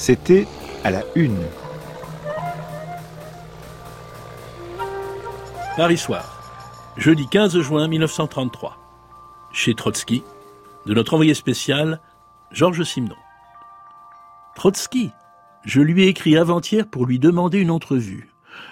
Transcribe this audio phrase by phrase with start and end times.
[0.00, 0.46] C'était
[0.82, 1.36] à la une.
[5.76, 8.78] Paris soir, jeudi 15 juin 1933,
[9.52, 10.22] chez Trotsky,
[10.86, 12.00] de notre envoyé spécial,
[12.50, 13.14] Georges Simenon.
[14.56, 15.10] Trotsky,
[15.66, 18.30] je lui ai écrit avant-hier pour lui demander une entrevue.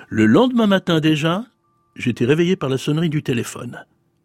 [0.09, 1.45] Le lendemain matin déjà,
[1.95, 3.85] j'étais réveillé par la sonnerie du téléphone.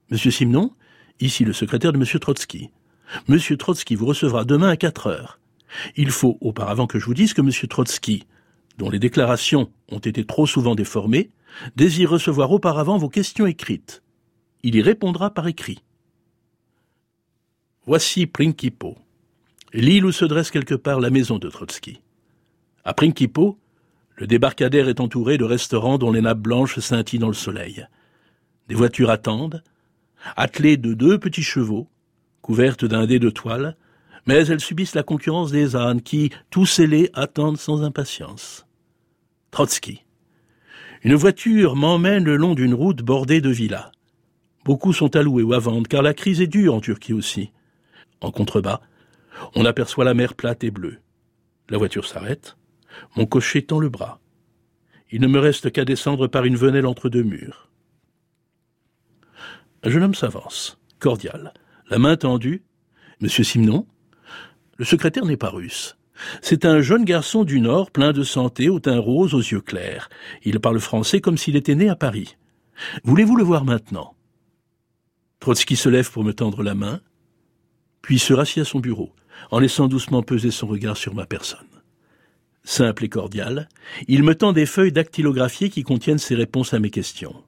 [0.09, 0.71] Monsieur Simenon,
[1.19, 2.69] ici le secrétaire de Monsieur Trotsky.
[3.27, 5.37] Monsieur Trotsky vous recevra demain à 4 heures.
[5.95, 7.51] Il faut auparavant que je vous dise que M.
[7.67, 8.25] Trotsky,
[8.77, 11.29] dont les déclarations ont été trop souvent déformées,
[11.75, 14.01] désire recevoir auparavant vos questions écrites.
[14.63, 15.83] Il y répondra par écrit.
[17.85, 18.97] Voici Prinkipo,
[19.73, 21.99] l'île où se dresse quelque part la maison de Trotsky.
[22.85, 23.59] À Prinkipo,
[24.15, 27.85] le débarcadère est entouré de restaurants dont les nappes blanches scintillent dans le soleil.
[28.69, 29.63] Des voitures attendent,
[30.35, 31.89] attelées de deux petits chevaux,
[32.41, 33.75] couvertes d'un dé de toile,
[34.25, 38.65] mais elles subissent la concurrence des ânes qui, tous scellés, attendent sans impatience.
[39.51, 40.03] Trotsky.
[41.03, 43.91] Une voiture m'emmène le long d'une route bordée de villas.
[44.63, 47.51] Beaucoup sont à louer ou à vendre, car la crise est dure en Turquie aussi.
[48.21, 48.79] En contrebas,
[49.55, 50.99] on aperçoit la mer plate et bleue.
[51.69, 52.55] La voiture s'arrête.
[53.17, 54.21] Mon cocher tend le bras.
[55.11, 57.69] Il ne me reste qu'à descendre par une venelle entre deux murs.
[59.83, 61.53] Un jeune homme s'avance, cordial,
[61.89, 62.63] la main tendue.
[63.19, 63.85] Monsieur Simon
[64.77, 65.97] le secrétaire n'est pas russe.
[66.41, 70.09] C'est un jeune garçon du Nord, plein de santé, au teint rose, aux yeux clairs.
[70.43, 72.37] Il parle français comme s'il était né à Paris.
[73.03, 74.15] Voulez-vous le voir maintenant?
[75.39, 77.01] Trotsky se lève pour me tendre la main,
[78.01, 79.13] puis se rassit à son bureau,
[79.51, 81.67] en laissant doucement peser son regard sur ma personne.
[82.63, 83.67] Simple et cordial,
[84.07, 87.43] il me tend des feuilles dactylographiées qui contiennent ses réponses à mes questions.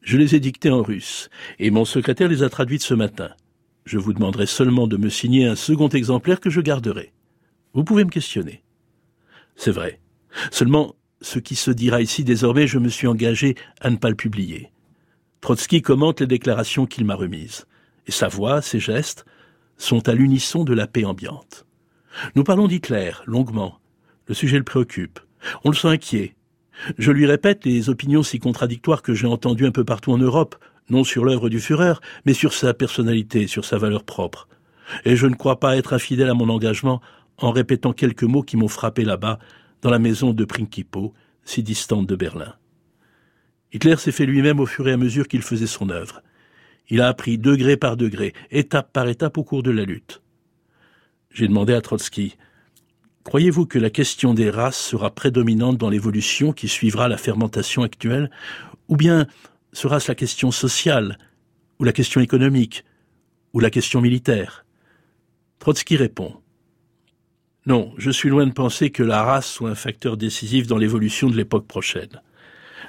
[0.00, 3.30] Je les ai dictées en russe, et mon secrétaire les a traduites ce matin.
[3.84, 7.12] Je vous demanderai seulement de me signer un second exemplaire que je garderai.
[7.74, 8.62] Vous pouvez me questionner.
[9.56, 10.00] C'est vrai.
[10.50, 14.16] Seulement, ce qui se dira ici désormais, je me suis engagé à ne pas le
[14.16, 14.70] publier.
[15.40, 17.66] Trotsky commente les déclarations qu'il m'a remises,
[18.06, 19.26] et sa voix, ses gestes,
[19.76, 21.66] sont à l'unisson de la paix ambiante.
[22.34, 23.80] Nous parlons d'Hitler, longuement.
[24.26, 25.20] Le sujet le préoccupe.
[25.64, 26.36] On le sent inquiet.
[26.96, 30.56] Je lui répète les opinions si contradictoires que j'ai entendues un peu partout en Europe,
[30.90, 31.94] non sur l'œuvre du Führer,
[32.26, 34.48] mais sur sa personnalité, sur sa valeur propre.
[35.04, 37.00] Et je ne crois pas être infidèle à mon engagement
[37.38, 39.38] en répétant quelques mots qui m'ont frappé là-bas,
[39.82, 41.12] dans la maison de Prinkipo,
[41.44, 42.54] si distante de Berlin.
[43.72, 46.22] Hitler s'est fait lui-même au fur et à mesure qu'il faisait son œuvre.
[46.88, 50.22] Il a appris degré par degré, étape par étape au cours de la lutte.
[51.30, 52.36] J'ai demandé à Trotsky
[53.24, 58.30] Croyez-vous que la question des races sera prédominante dans l'évolution qui suivra la fermentation actuelle,
[58.88, 59.26] ou bien
[59.74, 61.18] sera-ce la question sociale,
[61.78, 62.84] ou la question économique,
[63.52, 64.64] ou la question militaire?
[65.58, 66.36] Trotsky répond
[67.66, 71.28] Non, je suis loin de penser que la race soit un facteur décisif dans l'évolution
[71.28, 72.22] de l'époque prochaine.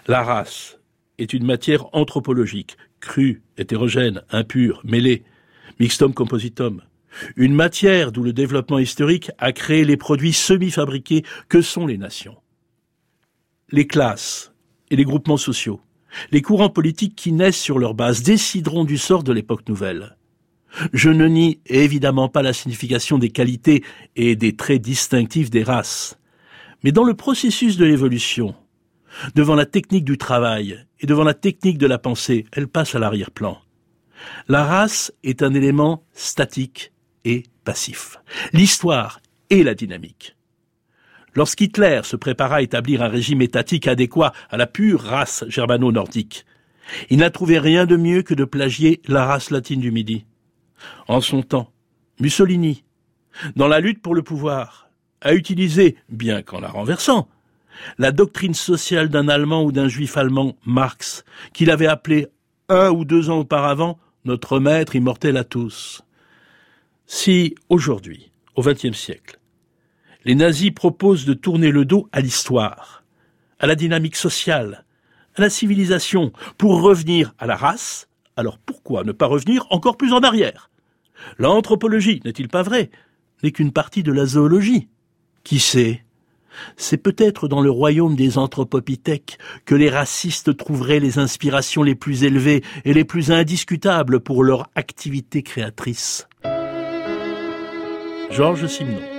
[0.08, 0.80] La race
[1.18, 5.24] est une matière anthropologique, crue, hétérogène, impure, mêlée,
[5.80, 6.82] mixtum compositum.
[7.36, 12.38] Une matière d'où le développement historique a créé les produits semi-fabriqués que sont les nations.
[13.72, 14.54] Les classes
[14.92, 15.82] et les groupements sociaux
[16.32, 20.18] les courants politiques qui naissent sur leur base décideront du sort de l'époque nouvelle.
[20.94, 23.84] Je ne nie évidemment pas la signification des qualités
[24.16, 26.18] et des traits distinctifs des races.
[26.84, 28.56] Mais dans le processus de l'évolution,
[29.34, 33.00] devant la technique du travail et devant la technique de la pensée, elle passe à
[33.00, 33.58] l'arrière-plan.
[34.48, 36.92] La race est un élément statique
[37.24, 38.18] et passif.
[38.54, 40.36] L'histoire est la dynamique.
[41.36, 46.46] Lorsqu'Hitler se prépara à établir un régime étatique adéquat à la pure race germano-nordique,
[47.10, 50.26] il n'a trouvé rien de mieux que de plagier la race latine du Midi.
[51.08, 51.72] En son temps,
[52.20, 52.84] Mussolini,
[53.56, 54.90] dans la lutte pour le pouvoir,
[55.22, 57.28] a utilisé, bien qu'en la renversant,
[57.98, 62.28] la doctrine sociale d'un Allemand ou d'un Juif allemand, Marx, qu'il avait appelé
[62.70, 66.02] un ou deux ans auparavant notre maître immortel à tous.
[67.08, 69.38] Si, aujourd'hui, au XXe siècle,
[70.26, 73.04] les nazis proposent de tourner le dos à l'histoire,
[73.60, 74.84] à la dynamique sociale,
[75.36, 80.14] à la civilisation, pour revenir à la race, alors pourquoi ne pas revenir encore plus
[80.14, 80.72] en arrière?
[81.38, 82.90] L'anthropologie, n'est-il pas vrai,
[83.44, 84.90] n'est qu'une partie de la zoologie?
[85.44, 86.04] Qui sait?
[86.78, 92.24] C'est peut-être dans le royaume des anthropopithèques que les racistes trouveraient les inspirations les plus
[92.24, 96.28] élevées et les plus indiscutables pour leur activité créatrice.
[98.32, 99.15] Georges Simenon